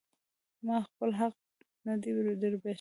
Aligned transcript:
ما 0.65 0.77
خپل 0.87 1.09
حق 1.21 1.35
نه 1.85 1.93
دی 2.01 2.11
در 2.41 2.53
بښلی. 2.61 2.69